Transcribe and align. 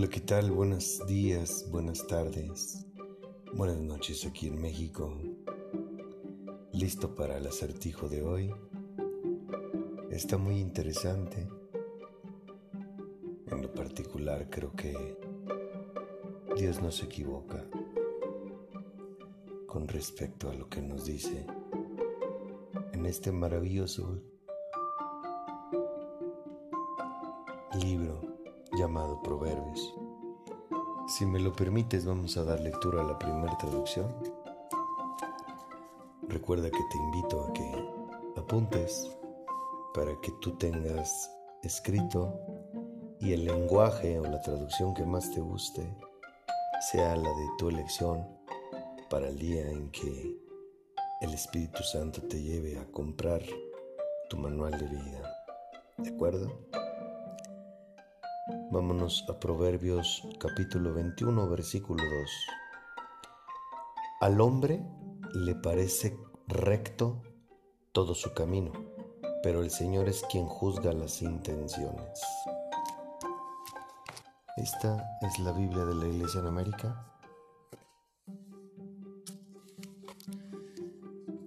Hola, 0.00 0.08
¿qué 0.08 0.20
tal? 0.20 0.50
Buenos 0.50 1.06
días, 1.06 1.66
buenas 1.70 2.06
tardes, 2.06 2.86
buenas 3.52 3.76
noches 3.76 4.24
aquí 4.24 4.46
en 4.46 4.58
México. 4.58 5.14
¿Listo 6.72 7.14
para 7.14 7.36
el 7.36 7.46
acertijo 7.46 8.08
de 8.08 8.22
hoy? 8.22 8.50
Está 10.10 10.38
muy 10.38 10.58
interesante. 10.58 11.46
En 13.48 13.60
lo 13.60 13.70
particular 13.74 14.48
creo 14.48 14.72
que 14.72 15.18
Dios 16.56 16.80
no 16.80 16.90
se 16.90 17.04
equivoca 17.04 17.62
con 19.66 19.86
respecto 19.86 20.48
a 20.48 20.54
lo 20.54 20.66
que 20.70 20.80
nos 20.80 21.04
dice 21.04 21.44
en 22.94 23.04
este 23.04 23.32
maravilloso 23.32 24.18
libro 27.82 28.29
llamado 28.80 29.20
Proverbios. 29.20 29.94
Si 31.06 31.26
me 31.26 31.38
lo 31.38 31.52
permites, 31.52 32.06
vamos 32.06 32.38
a 32.38 32.44
dar 32.44 32.60
lectura 32.60 33.02
a 33.02 33.04
la 33.04 33.18
primera 33.18 33.56
traducción. 33.58 34.10
Recuerda 36.28 36.70
que 36.70 36.82
te 36.90 36.96
invito 36.96 37.44
a 37.44 37.52
que 37.52 38.40
apuntes 38.40 39.14
para 39.92 40.18
que 40.22 40.32
tú 40.40 40.56
tengas 40.56 41.30
escrito 41.62 42.40
y 43.20 43.34
el 43.34 43.44
lenguaje 43.44 44.18
o 44.18 44.22
la 44.22 44.40
traducción 44.40 44.94
que 44.94 45.04
más 45.04 45.30
te 45.30 45.40
guste 45.40 45.94
sea 46.90 47.16
la 47.16 47.28
de 47.28 47.48
tu 47.58 47.68
elección 47.68 48.26
para 49.10 49.28
el 49.28 49.38
día 49.38 49.70
en 49.70 49.90
que 49.90 50.38
el 51.20 51.34
Espíritu 51.34 51.82
Santo 51.82 52.22
te 52.22 52.40
lleve 52.40 52.78
a 52.78 52.86
comprar 52.86 53.42
tu 54.30 54.38
manual 54.38 54.72
de 54.78 54.86
vida. 54.86 55.36
¿De 55.98 56.08
acuerdo? 56.08 56.50
Vámonos 58.72 59.24
a 59.28 59.40
Proverbios 59.40 60.22
capítulo 60.38 60.94
21, 60.94 61.48
versículo 61.48 62.04
2. 62.04 62.30
Al 64.20 64.40
hombre 64.40 64.80
le 65.34 65.56
parece 65.56 66.16
recto 66.46 67.20
todo 67.90 68.14
su 68.14 68.32
camino, 68.32 68.70
pero 69.42 69.64
el 69.64 69.72
Señor 69.72 70.08
es 70.08 70.22
quien 70.30 70.46
juzga 70.46 70.92
las 70.92 71.20
intenciones. 71.20 72.22
Esta 74.56 75.18
es 75.22 75.40
la 75.40 75.50
Biblia 75.50 75.84
de 75.84 75.94
la 75.96 76.06
Iglesia 76.06 76.38
en 76.38 76.46
América. 76.46 77.12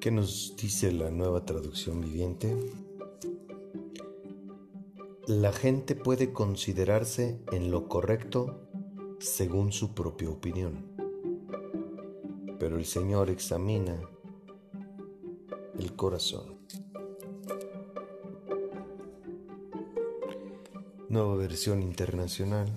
¿Qué 0.00 0.10
nos 0.10 0.54
dice 0.58 0.92
la 0.92 1.10
nueva 1.10 1.46
traducción 1.46 2.02
viviente? 2.02 2.54
La 5.28 5.50
gente 5.50 5.96
puede 5.96 6.32
considerarse 6.32 7.40
en 7.50 7.72
lo 7.72 7.88
correcto 7.88 8.60
según 9.18 9.72
su 9.72 9.92
propia 9.92 10.30
opinión, 10.30 10.86
pero 12.60 12.76
el 12.76 12.84
Señor 12.84 13.28
examina 13.30 14.00
el 15.76 15.96
corazón. 15.96 16.60
Nueva 21.08 21.34
versión 21.34 21.82
internacional. 21.82 22.68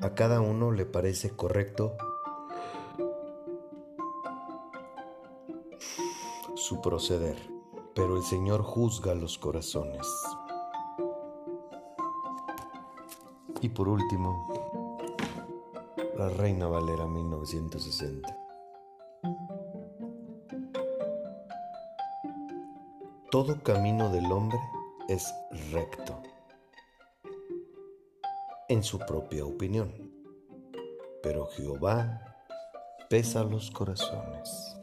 A 0.00 0.14
cada 0.14 0.42
uno 0.42 0.70
le 0.70 0.84
parece 0.84 1.30
correcto 1.30 1.96
su 6.56 6.82
proceder, 6.82 7.38
pero 7.94 8.18
el 8.18 8.22
Señor 8.22 8.60
juzga 8.62 9.14
los 9.14 9.38
corazones. 9.38 10.06
Y 13.62 13.68
por 13.68 13.88
último, 13.88 14.98
La 16.18 16.28
Reina 16.30 16.66
Valera 16.66 17.06
1960. 17.06 18.36
Todo 23.30 23.62
camino 23.62 24.08
del 24.08 24.32
hombre 24.32 24.58
es 25.08 25.32
recto 25.70 26.20
en 28.68 28.82
su 28.82 28.98
propia 28.98 29.46
opinión, 29.46 29.92
pero 31.22 31.46
Jehová 31.46 32.20
pesa 33.08 33.44
los 33.44 33.70
corazones. 33.70 34.76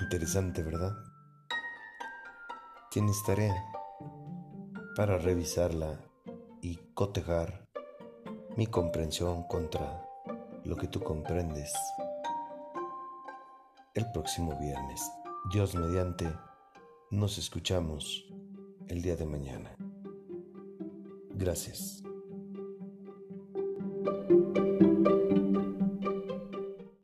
Interesante, 0.00 0.62
¿verdad? 0.62 0.92
Tienes 2.90 3.22
tarea 3.24 3.77
para 4.98 5.16
revisarla 5.16 6.00
y 6.60 6.74
cotejar 6.92 7.68
mi 8.56 8.66
comprensión 8.66 9.44
contra 9.44 10.04
lo 10.64 10.74
que 10.74 10.88
tú 10.88 10.98
comprendes. 10.98 11.72
El 13.94 14.10
próximo 14.10 14.58
viernes, 14.58 15.00
Dios 15.52 15.76
mediante, 15.76 16.26
nos 17.12 17.38
escuchamos 17.38 18.26
el 18.88 19.00
día 19.00 19.14
de 19.14 19.26
mañana. 19.26 19.76
Gracias. 21.30 22.02